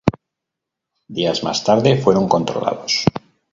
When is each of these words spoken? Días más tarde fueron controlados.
Días 1.09 1.43
más 1.43 1.63
tarde 1.63 1.95
fueron 2.01 2.27
controlados. 2.27 3.05